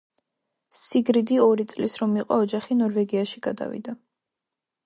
სიგრიდი 0.77 1.37
ორი 1.43 1.67
წლის 1.73 1.97
რომ 2.01 2.17
იყო 2.23 2.39
ოჯახი 2.47 2.81
ნორვეგიაში 2.83 3.47
გადავიდა. 3.49 3.99